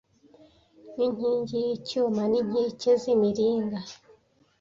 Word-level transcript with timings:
n’inkingi 0.95 1.55
y’icyuma 1.65 2.21
n’inkike 2.31 2.91
z’imiringa 3.01 3.79